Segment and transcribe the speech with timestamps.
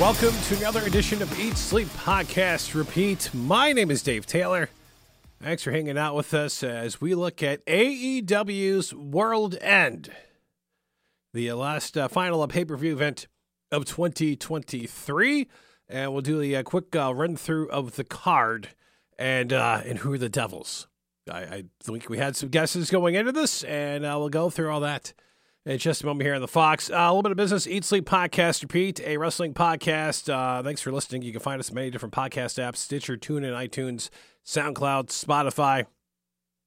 [0.00, 3.30] welcome to another edition of Eat Sleep Podcast Repeat.
[3.32, 4.68] My name is Dave Taylor.
[5.42, 10.10] Thanks for hanging out with us as we look at AEW's World End,
[11.32, 13.26] the last uh, final uh, pay per view event
[13.72, 15.48] of 2023.
[15.88, 18.68] And we'll do a, quick uh, run through of the card
[19.18, 20.88] and uh, and who are the Devils.
[21.30, 24.70] I, I, think we had some guesses going into this, and uh, we'll go through
[24.70, 25.14] all that
[25.66, 26.88] in just a moment here on the Fox.
[26.88, 27.66] Uh, a little bit of business.
[27.66, 30.32] Eat Sleep Podcast Repeat, a wrestling podcast.
[30.32, 31.22] Uh, thanks for listening.
[31.22, 34.08] You can find us many different podcast apps Stitcher, TuneIn, iTunes,
[34.46, 35.86] SoundCloud, Spotify.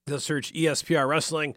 [0.08, 1.56] Just search ESPR Wrestling.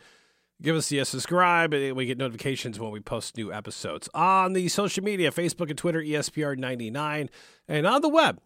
[0.63, 4.09] Give us a subscribe, and we get notifications when we post new episodes.
[4.15, 7.29] On the social media, Facebook and Twitter, ESPR99,
[7.67, 8.41] and on the web,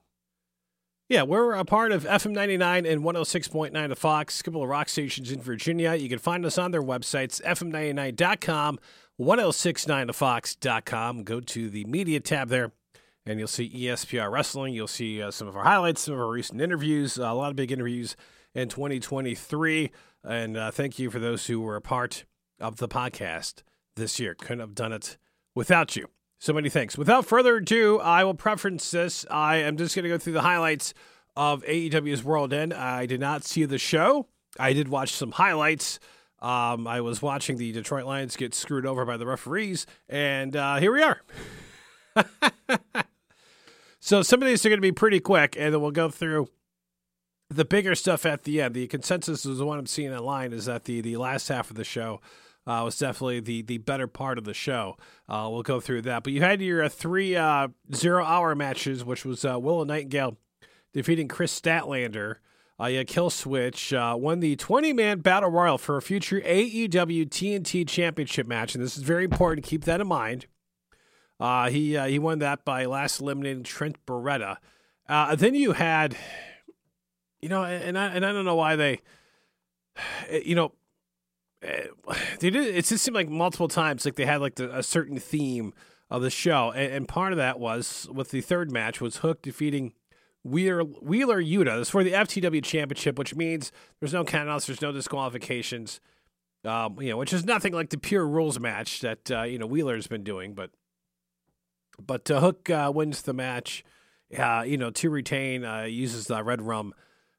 [1.08, 4.88] yeah, we're a part of FM 99 and 106.9 of Fox, a couple of rock
[4.88, 5.94] stations in Virginia.
[5.94, 8.80] You can find us on their websites, fm99.com,
[9.20, 11.22] 1069thefox.com.
[11.22, 12.72] Go to the media tab there,
[13.24, 14.74] and you'll see ESPR Wrestling.
[14.74, 17.50] You'll see uh, some of our highlights, some of our recent interviews, uh, a lot
[17.50, 18.16] of big interviews
[18.52, 19.92] in 2023.
[20.24, 22.24] And uh, thank you for those who were a part
[22.58, 23.62] of the podcast
[23.94, 24.34] this year.
[24.34, 25.18] Couldn't have done it
[25.54, 26.08] without you.
[26.38, 26.98] So many thanks.
[26.98, 29.24] Without further ado, I will preference this.
[29.30, 30.92] I am just going to go through the highlights
[31.34, 32.74] of AEW's World End.
[32.74, 34.26] I did not see the show.
[34.58, 35.98] I did watch some highlights.
[36.40, 40.76] Um, I was watching the Detroit Lions get screwed over by the referees, and uh,
[40.76, 41.22] here we are.
[44.00, 46.48] so some of these are going to be pretty quick, and then we'll go through
[47.48, 48.74] the bigger stuff at the end.
[48.74, 51.76] The consensus is the one I'm seeing online is that the the last half of
[51.76, 52.20] the show
[52.66, 54.96] uh, was definitely the the better part of the show.
[55.28, 56.24] Uh, we'll go through that.
[56.24, 60.36] But you had your uh, three uh, zero hour matches, which was uh, Willow Nightingale
[60.92, 62.36] defeating Kris Statlander.
[62.78, 67.26] Uh, yeah, Kill Switch uh, won the 20 man battle royal for a future AEW
[67.26, 69.64] TNT Championship match, and this is very important.
[69.64, 70.46] Keep that in mind.
[71.38, 74.56] Uh, he he won that by last eliminating Trent Beretta.
[75.08, 76.16] Then you had,
[77.40, 79.00] you know, and I and I don't know why they,
[80.44, 80.72] you know,
[81.62, 82.56] they did.
[82.56, 85.72] It just seemed like multiple times, like they had like the, a certain theme
[86.10, 89.42] of the show, and, and, part of that was with the third match was Hook
[89.42, 89.92] defeating
[90.44, 91.78] Wheeler Wheeler Yuta.
[91.78, 96.00] This for the FTW Championship, which means there's no countouts, there's no disqualifications.
[96.64, 99.66] Um, you know, which is nothing like the pure rules match that uh, you know
[99.66, 100.70] Wheeler's been doing, but
[102.04, 103.84] but uh, Hook uh, wins the match.
[104.36, 106.90] Uh, you know, to retain, uh, uses the Redrum.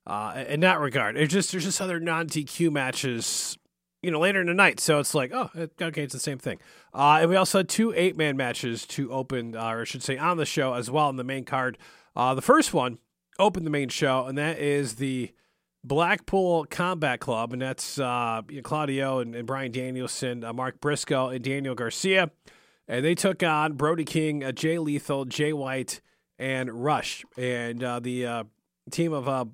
[0.06, 3.58] Uh, in that regard, it's just there's just other non DQ matches
[4.02, 4.80] you know, later in the night.
[4.80, 5.50] So it's like, oh,
[5.82, 6.60] okay, it's the same thing.
[6.94, 10.04] Uh, and we also had two eight man matches to open, uh, or I should
[10.04, 11.78] say, on the show as well in the main card.
[12.16, 13.00] Uh, the first one
[13.40, 15.32] opened the main show, and that is the
[15.84, 21.44] Blackpool Combat Club, and that's uh, Claudio and, and, Bryan Danielson, uh, Mark Briscoe, and
[21.44, 22.32] Daniel Garcia.
[22.88, 26.02] And they took on Brody King, uh, Jay Lethal, Jay White,
[26.40, 27.26] and Rush.
[27.38, 28.48] And the
[28.92, 29.50] team of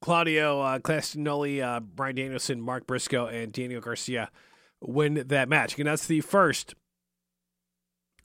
[0.00, 4.30] Claudio uh, Castagnoli, uh, Bryan Danielson, Mark Briscoe, and Daniel Garcia
[4.80, 5.78] win that match.
[5.78, 6.74] And that's the first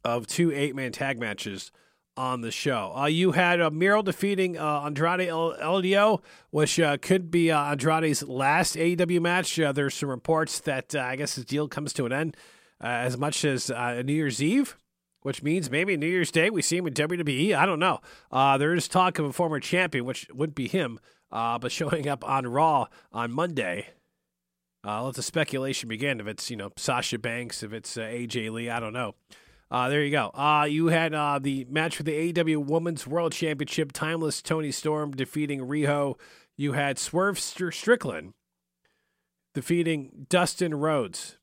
[0.03, 1.72] of two eight man tag matches
[2.18, 2.94] on the show.
[2.96, 8.24] Uh, you had uh, Miro defeating uh, Andrade El- which uh, could be uh, Andrade's
[8.24, 9.59] last AEW match.
[9.59, 12.38] Uh, there's some reports that uh, I guess his deal comes to an end
[12.80, 14.78] as much as New Year's Eve.
[15.22, 17.56] Which means maybe New Year's Day we see him in WWE.
[17.56, 18.00] I don't know.
[18.31, 21.00] there is talk of a former champion, which would be him,
[21.35, 23.88] uh, but showing up on Raw on Monday,
[24.88, 26.19] uh, let the speculation begin.
[26.19, 29.16] If it's you know Sasha Banks, if it's uh, AJ Lee, I don't know.
[29.69, 30.29] Uh, there you go.
[30.34, 33.91] Uh, you had uh, the match for the AEW Women's World Championship.
[33.91, 36.18] Timeless Toni Storm defeating Riho.
[36.56, 38.34] You had Swerve Strickland
[39.53, 41.38] defeating Dustin Rhodes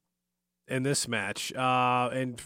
[0.69, 2.41] in this match, uh, and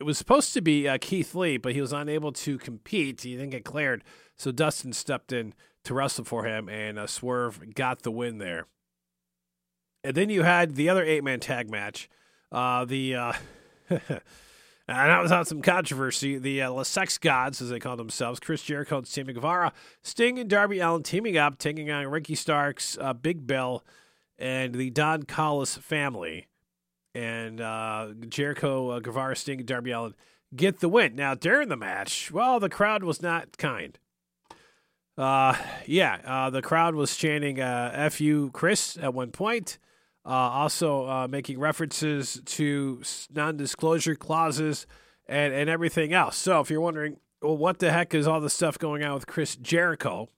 [0.00, 3.20] it was supposed to be uh, Keith Lee, but he was unable to compete.
[3.20, 4.02] He didn't get cleared,
[4.36, 5.54] so Dustin stepped in
[5.86, 8.66] to wrestle for him, and uh, Swerve got the win there.
[10.04, 12.08] And then you had the other eight man tag match.
[12.52, 13.32] Uh, the uh,
[13.90, 14.00] and
[14.86, 16.38] that was on some controversy.
[16.38, 19.72] The uh, Sex Gods, as they call themselves, Chris Jericho and Sammy Guevara,
[20.02, 23.84] Sting and Darby Allin teaming up, taking on Ricky Starks, uh, Big Bill,
[24.38, 26.46] and the Don Callis family.
[27.14, 30.14] And uh, Jericho, uh, Guevara, Sting, and Darby Allin
[30.54, 31.16] get the win.
[31.16, 33.98] Now, during the match, well, the crowd was not kind.
[35.16, 39.78] Uh, yeah, uh, the crowd was chanting uh, "F you, Chris" at one point.
[40.24, 43.00] Uh, also uh, making references to
[43.32, 44.86] non-disclosure clauses
[45.28, 46.36] and and everything else.
[46.36, 49.26] So if you're wondering, well, what the heck is all this stuff going on with
[49.26, 50.28] Chris Jericho?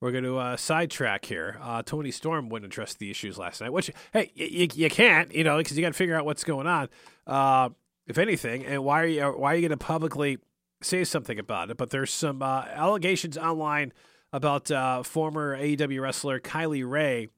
[0.00, 1.58] We're going to uh, sidetrack here.
[1.62, 5.42] Uh, Toni Storm wouldn't address the issues last night, which hey, you, you can't, you
[5.42, 6.88] know, because you got to figure out what's going on,
[7.26, 7.70] uh,
[8.06, 10.38] if anything, and why are you why are you going to publicly
[10.86, 11.76] say something about it.
[11.76, 13.92] But there's some uh, allegations online
[14.32, 17.28] about uh, former AEW wrestler Kylie Rae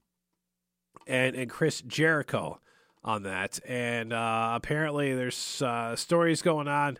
[1.07, 2.61] and, and Chris Jericho
[3.05, 3.61] on that.
[3.67, 6.99] And uh, apparently, there's uh, stories going on.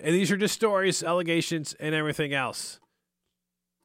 [0.00, 2.80] And these are just stories, allegations, and everything else.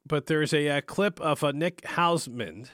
[0.05, 2.69] But there's a, a uh, clip of uh, Nick Hausman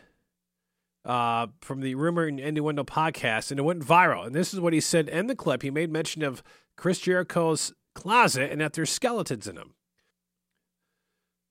[1.03, 4.25] uh, from the Rumor and Innuendo podcast, and it went viral.
[4.25, 5.61] And this is what he said in the clip.
[5.61, 6.41] He made mention of
[6.75, 9.73] Chris Jericho's closet and that there's skeletons in them.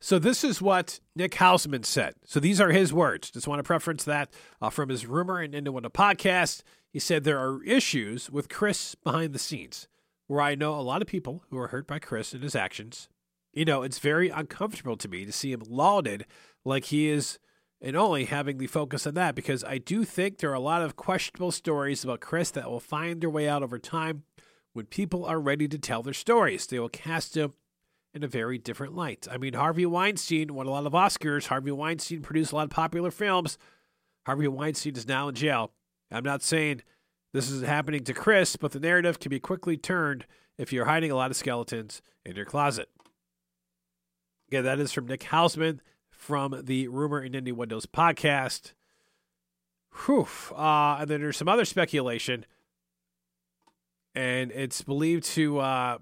[0.00, 2.14] So this is what Nick Hausman said.
[2.26, 3.30] So these are his words.
[3.30, 4.30] Just want to preference that
[4.60, 6.62] uh, from his Rumor and Innuendo podcast.
[6.92, 9.88] He said there are issues with Chris behind the scenes,
[10.26, 13.08] where I know a lot of people who are hurt by Chris and his actions.
[13.54, 16.26] You know, it's very uncomfortable to me to see him lauded
[16.64, 17.38] like he is
[17.80, 20.82] and only having the focus on that because I do think there are a lot
[20.82, 24.24] of questionable stories about Chris that will find their way out over time
[24.74, 26.66] when people are ready to tell their stories.
[26.66, 27.54] They will cast him
[28.12, 29.26] in a very different light.
[29.30, 31.46] I mean, Harvey Weinstein won a lot of Oscars.
[31.46, 33.56] Harvey Weinstein produced a lot of popular films.
[34.26, 35.72] Harvey Weinstein is now in jail.
[36.10, 36.82] I'm not saying
[37.32, 40.26] this is happening to Chris, but the narrative can be quickly turned
[40.58, 42.88] if you're hiding a lot of skeletons in your closet.
[44.48, 45.80] Again, that is from Nick Hausman
[46.10, 48.72] from the Rumor and Innuendos podcast.
[50.04, 50.28] Whew.
[50.56, 52.46] Uh, and then there's some other speculation,
[54.14, 55.98] and it's believed to uh,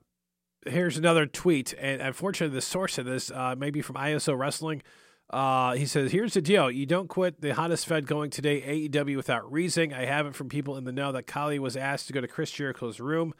[0.67, 4.83] here's another tweet, and unfortunately, the source of this uh, may be from ISO Wrestling.
[5.31, 9.17] Uh, he says, "Here's the deal: you don't quit the hottest Fed going today AEW
[9.17, 9.93] without reason.
[9.93, 12.29] I have it from people in the know that Kylie was asked to go to
[12.29, 13.33] Chris Jericho's room,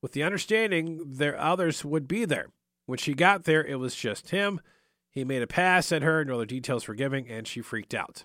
[0.00, 2.48] with the understanding there others would be there.
[2.86, 4.60] When she got there, it was just him.
[5.10, 8.24] He made a pass at her, no other details were given, and she freaked out."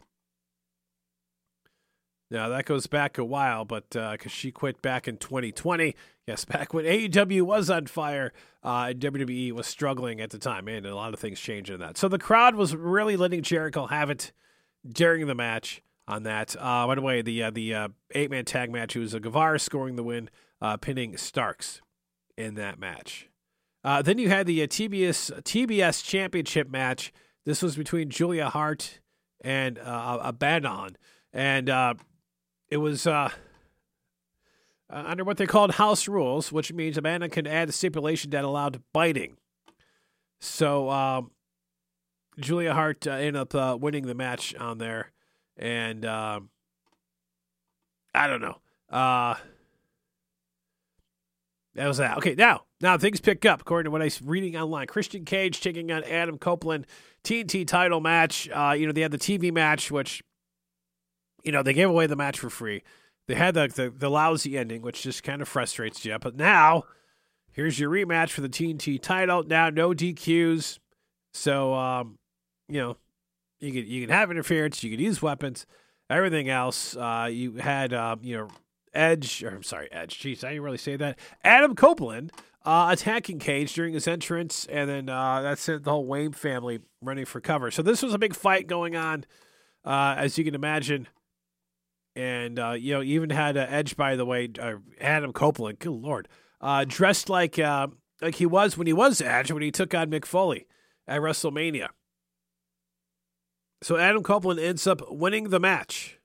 [2.29, 5.95] Now that goes back a while, but because uh, she quit back in 2020,
[6.25, 8.33] yes, back when AEW was on fire,
[8.63, 11.97] uh, WWE was struggling at the time, and a lot of things changed in that.
[11.97, 14.33] So the crowd was really letting Jericho have it
[14.87, 16.55] during the match on that.
[16.59, 19.59] Uh, by the way, the uh, the uh, eight man tag match, was a Guevara
[19.59, 20.29] scoring the win,
[20.61, 21.81] uh, pinning Starks
[22.37, 23.29] in that match.
[23.83, 27.13] then you had the TBS TBS Championship match.
[27.45, 28.99] This was between Julia Hart
[29.39, 30.97] and uh, Abaddon,
[31.31, 31.69] and
[32.69, 33.29] it was uh,
[34.89, 38.43] uh, under what they called house rules, which means Amanda can add a stipulation that
[38.43, 39.37] allowed biting.
[40.39, 41.31] So um,
[42.39, 45.11] Julia Hart uh, ended up uh, winning the match on there,
[45.57, 46.49] and um,
[48.13, 48.57] I don't know.
[48.89, 49.35] Uh,
[51.75, 52.17] that was that.
[52.17, 54.87] Okay, now now things pick up according to what I'm reading online.
[54.87, 56.85] Christian Cage taking on Adam Copeland,
[57.23, 58.45] TNT title match.
[58.47, 60.23] You know they had the TV match, which
[61.47, 62.83] you know, they gave away the match for free.
[63.27, 66.17] They had the, the, the lousy ending, which just kind of frustrates you.
[66.19, 66.83] But now,
[67.53, 69.43] here's your rematch for the TNT title.
[69.43, 70.77] Now, no DQs.
[71.33, 72.19] So, um,
[72.67, 72.97] you know,
[73.59, 74.83] you can you can have interference.
[74.83, 75.65] You can use weapons.
[76.09, 78.49] Everything else, uh, you had, uh, you know,
[78.93, 79.43] Edge.
[79.43, 80.19] Or I'm sorry, Edge.
[80.19, 81.17] Jeez, I didn't really say that.
[81.43, 82.31] Adam Copeland
[82.65, 86.79] uh, attacking Cage during his entrance, and then uh, that sent the whole Wayne family
[87.01, 87.71] running for cover.
[87.71, 89.25] So this was a big fight going on,
[89.83, 91.07] uh, as you can imagine
[92.17, 95.79] and uh, you know even had uh, Edge by the way, uh, Adam Copeland.
[95.79, 96.27] Good lord,
[96.59, 97.87] uh, dressed like uh,
[98.21, 100.65] like he was when he was Edge when he took on Mick Foley
[101.07, 101.89] at WrestleMania.
[103.83, 106.19] So Adam Copeland ends up winning the match,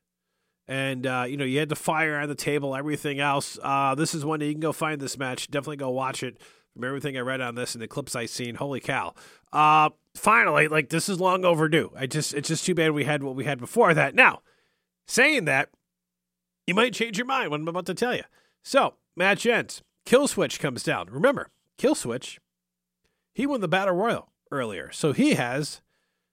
[0.66, 3.58] and uh, you know you had the fire on the table, everything else.
[3.96, 5.50] this is one you can go find this match.
[5.50, 6.40] Definitely go watch it.
[6.72, 9.12] From everything I read on this and the clips I seen, holy cow!
[10.14, 11.92] finally, like this is long overdue.
[11.94, 14.14] I just it's just too bad we had what we had before that.
[14.14, 14.40] Now,
[15.06, 15.68] saying that,
[16.66, 18.22] you might change your mind what I'm about to tell you.
[18.62, 19.82] So, match ends.
[20.04, 21.08] Kill Switch comes down.
[21.10, 22.40] Remember, Kill Switch,
[23.34, 24.90] he won the Battle Royal earlier.
[24.92, 25.80] So he has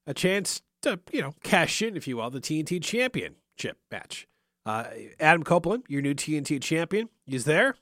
[0.06, 4.28] a chance to, you know, cash in, if you will, the TNT Championship match.
[4.66, 4.86] Uh,
[5.20, 7.76] Adam Copeland, your new TNT champion, is there.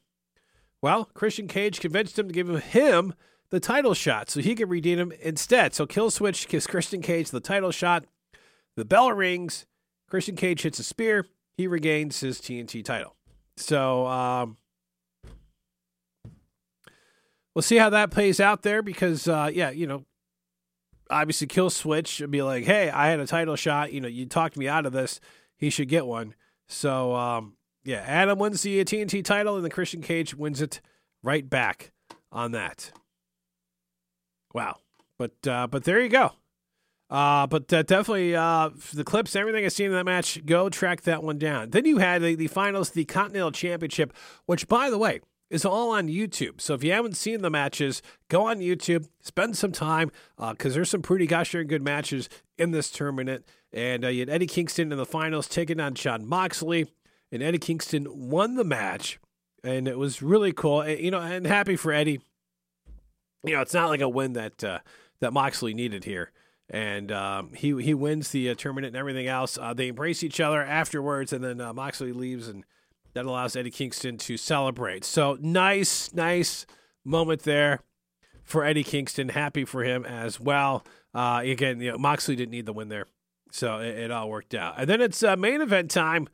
[0.81, 3.13] Well, Christian Cage convinced him to give him
[3.49, 5.73] the title shot so he could redeem him instead.
[5.73, 8.05] So Kill Switch gives Christian Cage the title shot.
[8.75, 9.65] The bell rings.
[10.07, 11.25] Christian Cage hits a spear
[11.57, 13.15] he regains his TNT title.
[13.57, 14.57] So um,
[17.53, 20.05] we'll see how that plays out there because, uh, yeah, you know,
[21.09, 23.91] obviously kill switch would be like, hey, I had a title shot.
[23.91, 25.19] You know, you talked me out of this.
[25.57, 26.35] He should get one.
[26.67, 30.81] So, um, yeah, Adam wins the TNT title and the Christian Cage wins it
[31.23, 31.91] right back
[32.31, 32.91] on that.
[34.53, 34.77] Wow.
[35.17, 36.33] But uh, but there you go.
[37.09, 41.01] Uh, but uh, definitely uh, the clips, everything I've seen in that match, go track
[41.03, 41.69] that one down.
[41.69, 44.13] Then you had the, the finals, the Continental Championship,
[44.45, 46.59] which, by the way, is all on YouTube.
[46.59, 50.75] So if you haven't seen the matches, go on YouTube, spend some time because uh,
[50.75, 53.45] there's some pretty gosh darn good matches in this tournament.
[53.71, 56.87] And uh, you had Eddie Kingston in the finals taking on Jon Moxley,
[57.31, 59.19] and Eddie Kingston won the match,
[59.63, 60.87] and it was really cool.
[60.87, 62.21] You know, and happy for Eddie.
[63.43, 64.79] You know, it's not like a win that uh,
[65.19, 66.31] that Moxley needed here
[66.69, 69.57] and um, he he wins the uh, tournament and everything else.
[69.57, 72.63] Uh, they embrace each other afterwards, and then uh, Moxley leaves, and
[73.13, 75.05] that allows Eddie Kingston to celebrate.
[75.05, 76.65] So nice, nice
[77.05, 77.81] moment there
[78.43, 79.29] for Eddie Kingston.
[79.29, 80.85] Happy for him as well.
[81.13, 83.05] Uh, again, you know, Moxley didn't need the win there,
[83.51, 84.75] so it, it all worked out.
[84.77, 86.27] And then it's uh, main event time.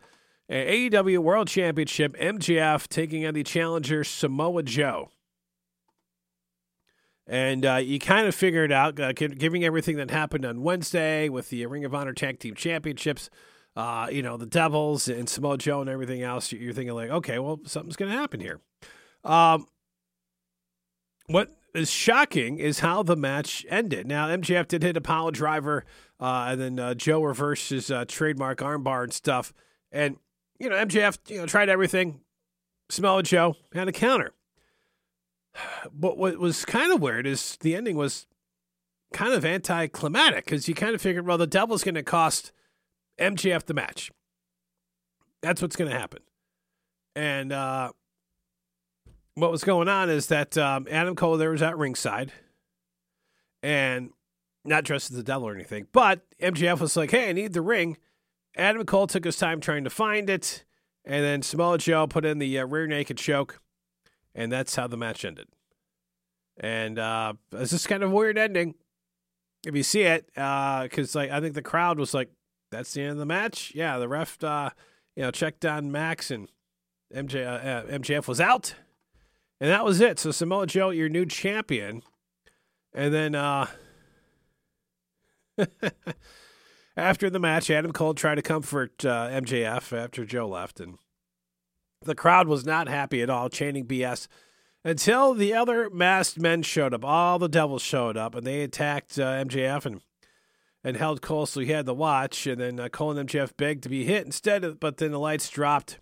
[0.51, 5.09] AEW World Championship, MJF taking on the challenger Samoa Joe.
[7.25, 11.49] And uh, you kind of figured out, uh, giving everything that happened on Wednesday with
[11.49, 13.29] the Ring of Honor Tag Team Championships,
[13.75, 17.39] uh, you know, the Devils and Samoa Joe and everything else, you're thinking, like, okay,
[17.39, 18.59] well, something's going to happen here.
[19.23, 19.67] Um,
[21.27, 24.05] what is shocking is how the match ended.
[24.05, 25.85] Now, MJF did hit a power driver,
[26.19, 29.53] uh, and then uh, Joe reversed his uh, trademark armbar and stuff.
[29.91, 30.17] And,
[30.59, 32.19] you know, MJF, you know, tried everything.
[32.89, 34.33] Samoa Joe had a counter.
[35.93, 38.25] But what was kind of weird is the ending was
[39.13, 42.51] kind of anticlimactic because you kind of figured, well, the Devil's going to cost
[43.19, 44.11] MJF the match.
[45.41, 46.21] That's what's going to happen.
[47.15, 47.91] And uh,
[49.35, 52.31] what was going on is that um, Adam Cole there was at ringside,
[53.61, 54.09] and
[54.65, 57.61] not dressed as the devil or anything, but MJF was like, "Hey, I need the
[57.61, 57.97] ring."
[58.55, 60.63] Adam Cole took his time trying to find it,
[61.05, 63.61] and then Samoa Joe put in the uh, rear naked choke
[64.35, 65.47] and that's how the match ended.
[66.59, 68.75] And uh, it's just kind of weird ending
[69.65, 72.29] if you see it, because uh, like I think the crowd was like,
[72.71, 74.71] "That's the end of the match." Yeah, the ref, uh,
[75.15, 76.49] you know, checked on Max and
[77.13, 78.75] MJ, uh, MJF was out,
[79.61, 80.19] and that was it.
[80.19, 82.03] So Samoa Joe, your new champion,
[82.93, 83.67] and then uh,
[86.97, 90.97] after the match, Adam Cole tried to comfort uh, MJF after Joe left, and
[92.05, 94.27] the crowd was not happy at all, chanting BS
[94.83, 97.05] until the other masked men showed up.
[97.05, 100.01] All the devils showed up, and they attacked uh, MJF and
[100.83, 102.45] and held Cole so he had the watch.
[102.45, 105.19] And then uh, Cole and MJF begged to be hit instead, of, but then the
[105.19, 105.99] lights dropped.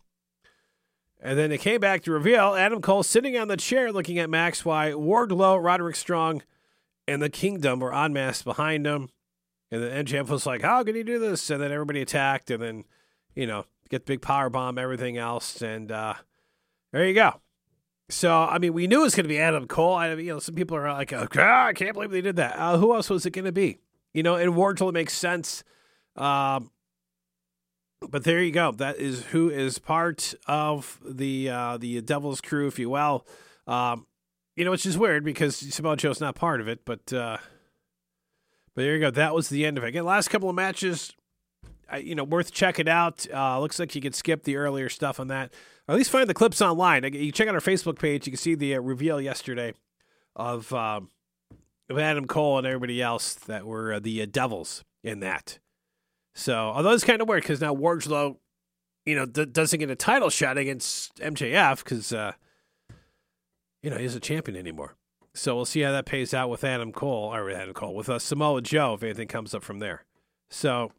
[1.22, 4.30] And then they came back to reveal Adam Cole sitting on the chair looking at
[4.30, 6.42] Max White, Wardlow, Roderick Strong,
[7.08, 9.10] and the Kingdom were unmasked behind him.
[9.70, 11.48] And then MJF was like, How can he do this?
[11.52, 12.50] And then everybody attacked.
[12.50, 12.84] And then,
[13.36, 16.16] you know, get the big power bomb, everything else, and uh,
[16.92, 17.40] there you go.
[18.10, 19.94] So I mean, we knew it was going to be Adam Cole.
[19.94, 22.38] I mean, you know, some people are like, oh, God, I can't believe they did
[22.38, 22.56] that.
[22.58, 23.78] Uh, who else was it going to be?
[24.14, 25.64] You know, and Wardlow makes sense.
[26.16, 26.72] Um,
[28.10, 28.72] but there you go.
[28.72, 33.26] That is who is part of the uh, the Devil's crew, if you will.
[33.68, 34.08] Um,
[34.56, 37.38] you know, which is weird because Samoa Joe's not part of it, but uh,
[38.74, 39.12] but there you go.
[39.12, 39.90] That was the end of it.
[39.90, 41.14] Again, last couple of matches
[41.98, 43.26] you know, worth checking out.
[43.34, 45.54] Uh, looks like you can skip the earlier stuff on that,
[45.88, 47.04] or at least find the clips online.
[47.14, 49.74] You check out our Facebook page, you can see the uh, reveal yesterday
[50.36, 51.10] of um,
[51.90, 55.60] of Adam Cole and everybody else that were uh, the uh, Devils in that.
[56.34, 58.38] So, although it's kind of weird because now Wardlow,
[59.06, 62.34] you know, d- doesn't get a title shot against MJF because, uh,
[63.84, 64.96] you know, he's a champion anymore.
[65.34, 68.20] So we'll see how that pays out with Adam Cole or Adam Cole with uh,
[68.20, 70.06] Samoa Joe if anything comes up from there.
[70.50, 70.92] So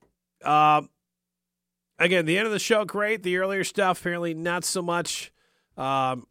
[0.44, 0.82] uh,
[1.98, 3.22] again, the end of the show, great.
[3.22, 5.32] The earlier stuff, apparently not so much.
[5.76, 6.26] Um,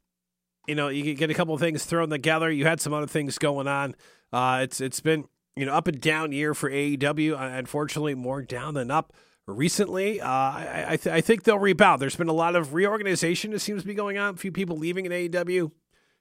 [0.68, 2.52] you know, you get a couple of things thrown together.
[2.52, 3.96] You had some other things going on.
[4.32, 5.26] Uh, it's it's been
[5.56, 7.34] you know up and down year for AEW.
[7.34, 9.14] Uh, unfortunately, more down than up
[9.48, 10.22] recently.
[10.22, 12.02] Uh, I I, th- I, think they'll rebound.
[12.02, 14.36] There's been a lot of reorganization that seems to be going on.
[14.36, 15.72] A few people leaving in AEW.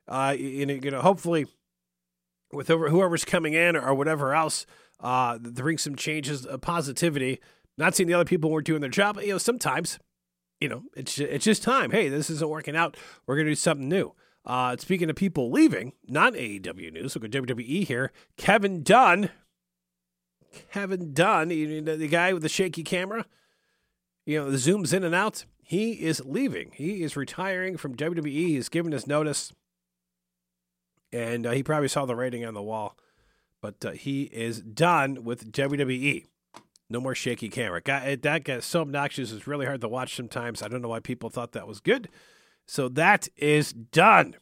[0.08, 1.46] Uh, you you know, hopefully
[2.52, 4.66] with whoever's coming in or, whatever else,
[5.00, 7.40] uh, bring some changes, uh, positivity.
[7.80, 9.14] Not saying the other people weren't doing their job.
[9.16, 9.98] But, you know, sometimes,
[10.60, 11.90] you know, it's it's just time.
[11.90, 12.96] Hey, this isn't working out.
[13.26, 14.14] We're gonna do something new.
[14.44, 18.12] Uh, speaking of people leaving, not AEW news, look at WWE here.
[18.36, 19.30] Kevin Dunn,
[20.72, 23.24] Kevin Dunn, the guy with the shaky camera,
[24.26, 25.46] you know, the zooms in and out.
[25.62, 26.72] He is leaving.
[26.74, 28.30] He is retiring from WWE.
[28.30, 29.52] He's given his notice,
[31.12, 32.96] and uh, he probably saw the writing on the wall.
[33.62, 36.26] But uh, he is done with WWE.
[36.90, 37.80] No more shaky camera.
[37.80, 39.30] Got, that gets so obnoxious.
[39.30, 40.60] It's really hard to watch sometimes.
[40.60, 42.08] I don't know why people thought that was good.
[42.66, 44.34] So that is done.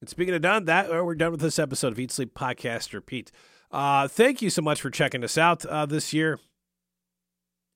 [0.00, 3.30] And speaking of done, that we're done with this episode of Eat Sleep Podcast Repeat.
[3.70, 6.40] Uh, thank you so much for checking us out uh, this year.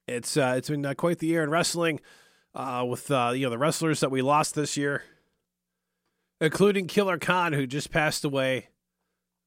[0.08, 2.00] It's uh, it's been uh, quite the year in wrestling
[2.54, 5.04] uh, with uh, you know the wrestlers that we lost this year.
[6.42, 8.68] including Killer Khan, who just passed away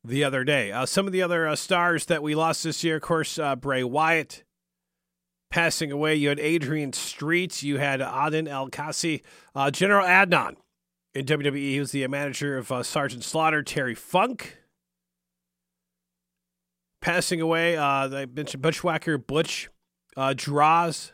[0.04, 0.72] the other day.
[0.72, 3.56] Uh, some of the other uh, stars that we lost this year, of course, uh,
[3.56, 4.44] Bray Wyatt
[5.50, 6.16] passing away.
[6.16, 7.64] You had Adrian Streets.
[7.64, 9.22] You had Adnan Al-Kaissie.
[9.54, 10.56] Uh, General Adnan
[11.14, 11.56] in WWE.
[11.56, 13.64] He was the manager of uh, Sergeant Slaughter.
[13.64, 14.58] Terry Funk
[17.02, 17.78] passing away.
[17.78, 19.70] Uh, I mentioned Butch
[20.18, 21.14] uh, Droz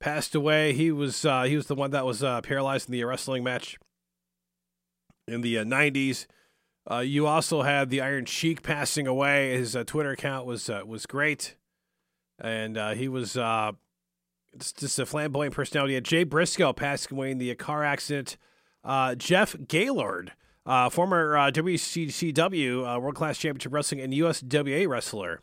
[0.00, 0.72] passed away.
[0.72, 3.78] He was uh, he was the one that was uh, paralyzed in the wrestling match
[5.26, 6.26] in the uh, '90s.
[6.90, 9.56] Uh, you also had the Iron Sheik passing away.
[9.56, 11.56] His uh, Twitter account was uh, was great,
[12.44, 13.72] and uh, he was uh,
[14.58, 15.98] just, a flamboyant personality.
[16.02, 18.36] Jay Briscoe passing away in the car accident.
[18.84, 20.32] Uh, Jeff Gaylord,
[20.66, 25.40] uh, former uh, WCCW uh, World Class Championship Wrestling and USWA wrestler,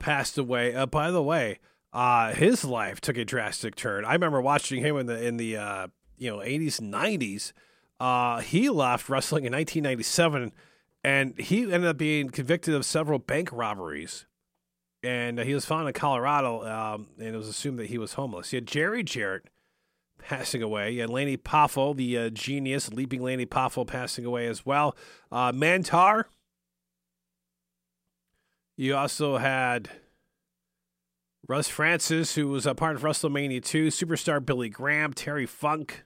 [0.00, 0.84] passed away.
[0.86, 1.60] By the way,
[2.34, 4.04] his life took a drastic turn.
[4.04, 7.52] I remember watching him in the in the you know 80s 90s.
[8.00, 10.52] Uh, he left wrestling in 1997,
[11.04, 14.26] and he ended up being convicted of several bank robberies.
[15.02, 18.14] And uh, he was found in Colorado, um, and it was assumed that he was
[18.14, 18.50] homeless.
[18.50, 19.48] He had Jerry Jarrett
[20.18, 20.92] passing away.
[20.92, 24.94] You had Lanny Poffo, the uh, genius, leaping Lanny Poffo, passing away as well.
[25.32, 26.24] Uh, Mantaur.
[28.76, 29.90] You also had
[31.48, 36.04] Russ Francis, who was a part of WrestleMania 2, superstar Billy Graham, Terry Funk,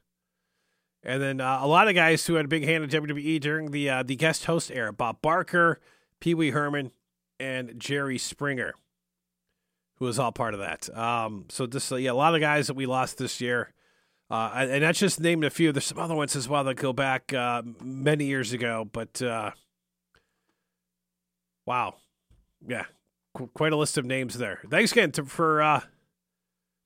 [1.04, 3.70] and then uh, a lot of guys who had a big hand in WWE during
[3.70, 5.80] the uh, the guest host era: Bob Barker,
[6.18, 6.92] Pee Wee Herman,
[7.38, 8.74] and Jerry Springer,
[9.96, 10.94] who was all part of that.
[10.96, 13.72] Um, so just uh, yeah, a lot of guys that we lost this year.
[14.30, 15.70] Uh, and that's just named a few.
[15.70, 19.50] There's some other ones as well that go back uh, many years ago, but uh,
[21.66, 21.94] wow,
[22.66, 22.86] yeah,
[23.34, 24.60] qu- quite a list of names there.
[24.68, 25.80] Thanks again to, for uh,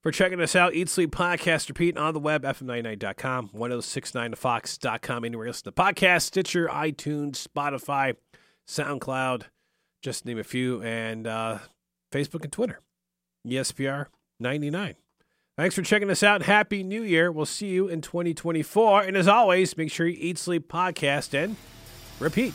[0.03, 0.73] for checking us out.
[0.73, 7.47] Eat Sleep Podcast, repeat on the web, fm99.com, 1069thefox.com, anywhere else the podcast, Stitcher, iTunes,
[7.47, 8.15] Spotify,
[8.67, 9.43] SoundCloud,
[10.01, 11.59] just name a few, and uh,
[12.11, 12.79] Facebook and Twitter,
[13.47, 14.07] ESPR
[14.39, 14.95] 99.
[15.57, 16.43] Thanks for checking us out.
[16.43, 17.31] Happy New Year.
[17.31, 19.01] We'll see you in 2024.
[19.03, 21.57] And as always, make sure you eat, sleep, podcast, and
[22.19, 22.53] repeat.